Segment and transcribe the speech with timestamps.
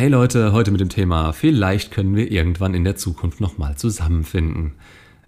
[0.00, 4.72] Hey Leute, heute mit dem Thema, vielleicht können wir irgendwann in der Zukunft nochmal zusammenfinden.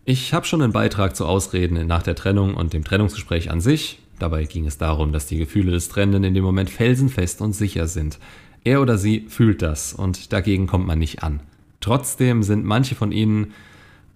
[0.06, 3.98] Ich habe schon einen Beitrag zu Ausreden nach der Trennung und dem Trennungsgespräch an sich.
[4.18, 7.86] Dabei ging es darum, dass die Gefühle des Trennenden in dem Moment felsenfest und sicher
[7.86, 8.18] sind.
[8.64, 11.40] Er oder sie fühlt das und dagegen kommt man nicht an.
[11.80, 13.52] Trotzdem sind manche von ihnen,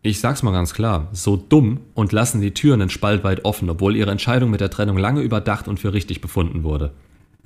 [0.01, 3.69] ich sag's mal ganz klar, so dumm und lassen die Türen einen Spalt weit offen,
[3.69, 6.93] obwohl ihre Entscheidung mit der Trennung lange überdacht und für richtig befunden wurde.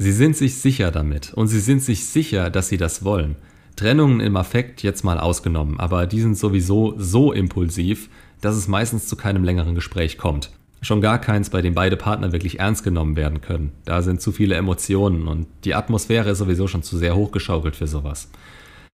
[0.03, 3.37] Sie sind sich sicher damit und sie sind sich sicher, dass sie das wollen.
[3.77, 8.09] Trennungen im Affekt jetzt mal ausgenommen, aber die sind sowieso so impulsiv,
[8.41, 10.53] dass es meistens zu keinem längeren Gespräch kommt.
[10.81, 13.73] Schon gar keins, bei dem beide Partner wirklich ernst genommen werden können.
[13.85, 17.87] Da sind zu viele Emotionen und die Atmosphäre ist sowieso schon zu sehr hochgeschaukelt für
[17.87, 18.31] sowas.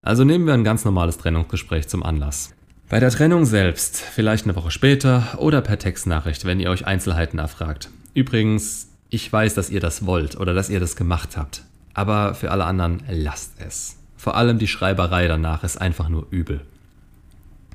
[0.02, 2.52] Also nehmen wir ein ganz normales Trennungsgespräch zum Anlass.
[2.88, 7.38] Bei der Trennung selbst, vielleicht eine Woche später oder per Textnachricht, wenn ihr euch Einzelheiten
[7.38, 7.90] erfragt.
[8.12, 11.62] Übrigens, ich weiß, dass ihr das wollt oder dass ihr das gemacht habt.
[11.94, 13.96] Aber für alle anderen lasst es.
[14.16, 16.60] Vor allem die Schreiberei danach ist einfach nur übel.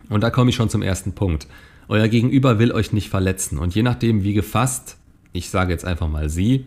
[0.10, 1.48] Und da komme ich schon zum ersten Punkt.
[1.88, 4.98] Euer Gegenüber will euch nicht verletzen und je nachdem wie gefasst,
[5.34, 6.66] ich sage jetzt einfach mal sie,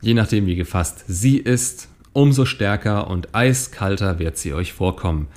[0.00, 5.28] je nachdem wie gefasst sie ist, umso stärker und eiskalter wird sie euch vorkommen.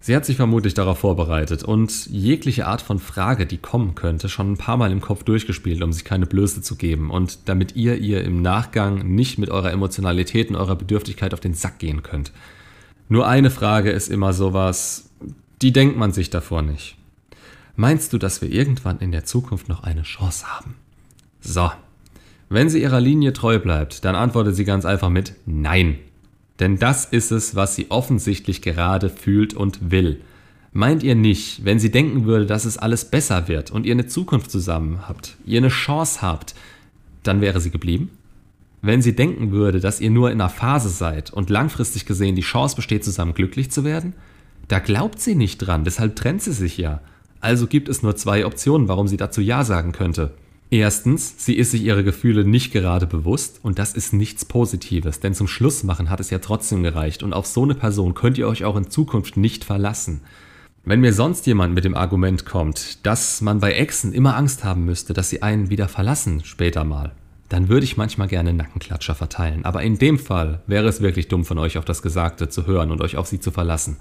[0.00, 4.52] Sie hat sich vermutlich darauf vorbereitet und jegliche Art von Frage, die kommen könnte, schon
[4.52, 7.96] ein paar Mal im Kopf durchgespielt, um sich keine Blöße zu geben und damit ihr
[7.98, 12.32] ihr im Nachgang nicht mit eurer Emotionalität und eurer Bedürftigkeit auf den Sack gehen könnt.
[13.08, 15.10] Nur eine Frage ist immer sowas,
[15.62, 16.96] die denkt man sich davor nicht.
[17.74, 20.74] Meinst du, dass wir irgendwann in der Zukunft noch eine Chance haben?
[21.40, 21.70] So.
[22.48, 25.98] Wenn sie ihrer Linie treu bleibt, dann antwortet sie ganz einfach mit Nein.
[26.60, 30.20] Denn das ist es, was sie offensichtlich gerade fühlt und will.
[30.72, 34.06] Meint ihr nicht, wenn sie denken würde, dass es alles besser wird und ihr eine
[34.06, 36.54] Zukunft zusammen habt, ihr eine Chance habt,
[37.22, 38.10] dann wäre sie geblieben?
[38.80, 42.42] Wenn sie denken würde, dass ihr nur in einer Phase seid und langfristig gesehen die
[42.42, 44.14] Chance besteht, zusammen glücklich zu werden?
[44.68, 47.00] Da glaubt sie nicht dran, deshalb trennt sie sich ja.
[47.40, 50.34] Also gibt es nur zwei Optionen, warum sie dazu Ja sagen könnte.
[50.70, 55.32] Erstens, sie ist sich ihre Gefühle nicht gerade bewusst und das ist nichts Positives, denn
[55.32, 58.46] zum Schluss machen hat es ja trotzdem gereicht und auf so eine Person könnt ihr
[58.46, 60.20] euch auch in Zukunft nicht verlassen.
[60.84, 64.84] Wenn mir sonst jemand mit dem Argument kommt, dass man bei Exen immer Angst haben
[64.84, 67.12] müsste, dass sie einen wieder verlassen später mal,
[67.48, 71.46] dann würde ich manchmal gerne Nackenklatscher verteilen, aber in dem Fall wäre es wirklich dumm
[71.46, 73.96] von euch auf das Gesagte zu hören und euch auf sie zu verlassen.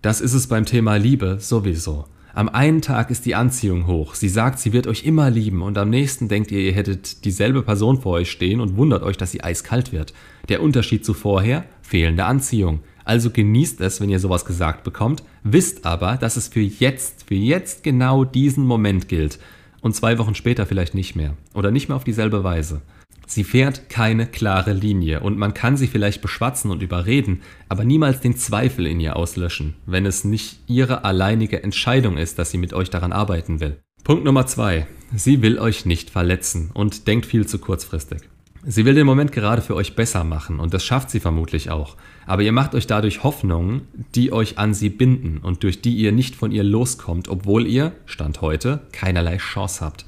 [0.00, 2.04] Das ist es beim Thema Liebe sowieso.
[2.38, 4.14] Am einen Tag ist die Anziehung hoch.
[4.14, 7.62] Sie sagt, sie wird euch immer lieben und am nächsten denkt ihr, ihr hättet dieselbe
[7.62, 10.14] Person vor euch stehen und wundert euch, dass sie eiskalt wird.
[10.48, 11.64] Der Unterschied zu vorher?
[11.82, 12.78] Fehlende Anziehung.
[13.04, 17.34] Also genießt es, wenn ihr sowas gesagt bekommt, wisst aber, dass es für jetzt, für
[17.34, 19.40] jetzt genau diesen Moment gilt
[19.80, 22.82] und zwei Wochen später vielleicht nicht mehr oder nicht mehr auf dieselbe Weise.
[23.30, 28.20] Sie fährt keine klare Linie und man kann sie vielleicht beschwatzen und überreden, aber niemals
[28.20, 32.72] den Zweifel in ihr auslöschen, wenn es nicht ihre alleinige Entscheidung ist, dass sie mit
[32.72, 33.76] euch daran arbeiten will.
[34.02, 38.22] Punkt Nummer zwei: Sie will euch nicht verletzen und denkt viel zu kurzfristig.
[38.64, 41.96] Sie will den Moment gerade für euch besser machen und das schafft sie vermutlich auch.
[42.24, 43.82] Aber ihr macht euch dadurch Hoffnungen,
[44.14, 47.92] die euch an sie binden und durch die ihr nicht von ihr loskommt, obwohl ihr,
[48.06, 50.06] Stand heute, keinerlei Chance habt.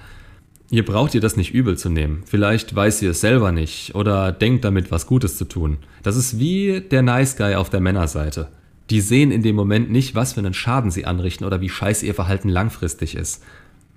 [0.73, 2.23] Ihr braucht ihr das nicht übel zu nehmen.
[2.25, 5.79] Vielleicht weiß sie es selber nicht oder denkt damit was Gutes zu tun.
[6.05, 8.49] Das ist wie der Nice Guy auf der Männerseite.
[8.89, 12.07] Die sehen in dem Moment nicht, was für einen Schaden sie anrichten oder wie scheiße
[12.07, 13.43] ihr Verhalten langfristig ist.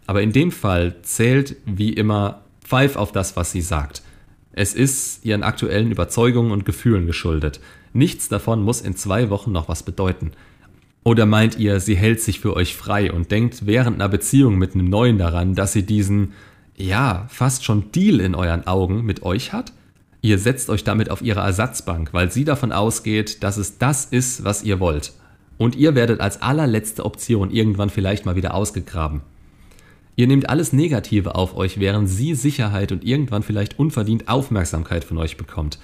[0.07, 4.01] Aber in dem Fall zählt wie immer Pfeif auf das, was sie sagt.
[4.51, 7.59] Es ist ihren aktuellen Überzeugungen und Gefühlen geschuldet.
[7.93, 10.31] Nichts davon muss in zwei Wochen noch was bedeuten.
[11.03, 14.73] Oder meint ihr, sie hält sich für euch frei und denkt während einer Beziehung mit
[14.73, 16.33] einem Neuen daran, dass sie diesen
[16.77, 19.73] ja, fast schon Deal in euren Augen mit euch hat?
[20.21, 24.43] Ihr setzt euch damit auf ihre Ersatzbank, weil sie davon ausgeht, dass es das ist,
[24.43, 25.13] was ihr wollt.
[25.57, 29.21] Und ihr werdet als allerletzte Option irgendwann vielleicht mal wieder ausgegraben.
[30.15, 35.17] Ihr nehmt alles Negative auf euch, während sie Sicherheit und irgendwann vielleicht unverdient Aufmerksamkeit von
[35.17, 35.79] euch bekommt.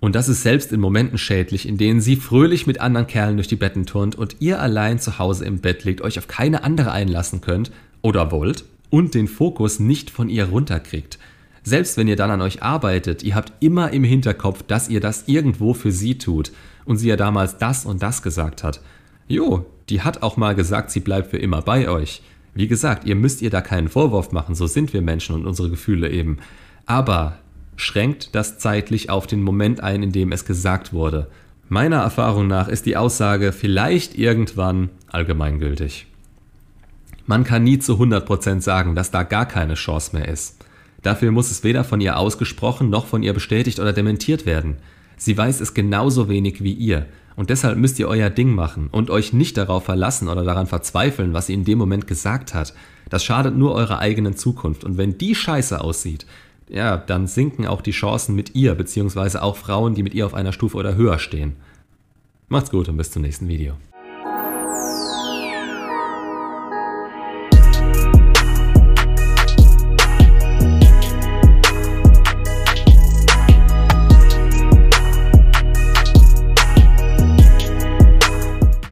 [0.00, 3.48] Und das ist selbst in Momenten schädlich, in denen sie fröhlich mit anderen Kerlen durch
[3.48, 6.92] die Betten turnt und ihr allein zu Hause im Bett liegt, euch auf keine andere
[6.92, 7.70] einlassen könnt
[8.00, 11.18] oder wollt und den Fokus nicht von ihr runterkriegt.
[11.62, 15.24] Selbst wenn ihr dann an euch arbeitet, ihr habt immer im Hinterkopf, dass ihr das
[15.26, 16.52] irgendwo für sie tut
[16.84, 18.80] und sie ja damals das und das gesagt hat.
[19.28, 22.22] Jo, die hat auch mal gesagt, sie bleibt für immer bei euch.
[22.54, 25.70] Wie gesagt, ihr müsst ihr da keinen Vorwurf machen, so sind wir Menschen und unsere
[25.70, 26.38] Gefühle eben.
[26.86, 27.38] Aber
[27.76, 31.28] schränkt das zeitlich auf den Moment ein, in dem es gesagt wurde.
[31.68, 36.06] Meiner Erfahrung nach ist die Aussage vielleicht irgendwann allgemeingültig.
[37.30, 40.64] Man kann nie zu 100% sagen, dass da gar keine Chance mehr ist.
[41.04, 44.78] Dafür muss es weder von ihr ausgesprochen noch von ihr bestätigt oder dementiert werden.
[45.16, 47.06] Sie weiß es genauso wenig wie ihr.
[47.36, 51.32] Und deshalb müsst ihr euer Ding machen und euch nicht darauf verlassen oder daran verzweifeln,
[51.32, 52.74] was sie in dem Moment gesagt hat.
[53.10, 54.82] Das schadet nur eurer eigenen Zukunft.
[54.82, 56.26] Und wenn die scheiße aussieht,
[56.68, 60.34] ja, dann sinken auch die Chancen mit ihr, beziehungsweise auch Frauen, die mit ihr auf
[60.34, 61.52] einer Stufe oder höher stehen.
[62.48, 63.74] Macht's gut und bis zum nächsten Video.